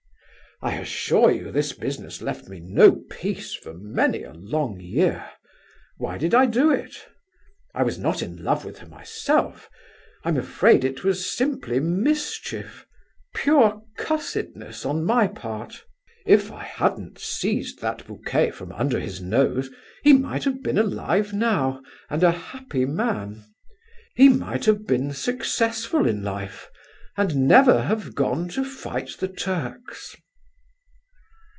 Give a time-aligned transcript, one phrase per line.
[0.63, 5.27] "I assure you this business left me no peace for many a long year.
[5.97, 7.07] Why did I do it?
[7.73, 9.71] I was not in love with her myself;
[10.23, 15.83] I'm afraid it was simply mischief—pure 'cussedness' on my part.
[16.27, 19.71] "If I hadn't seized that bouquet from under his nose
[20.03, 23.45] he might have been alive now, and a happy man.
[24.15, 26.69] He might have been successful in life,
[27.17, 30.15] and never have gone to fight the Turks."